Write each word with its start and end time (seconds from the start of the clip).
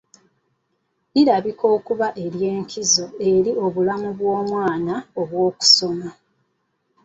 Lirabika 1.13 1.65
okuba 1.77 2.07
ery’enkizo 2.23 3.05
eri 3.31 3.51
obulamu 3.65 4.09
bw’omwana 4.17 4.95
obw’okusoma. 5.21 6.07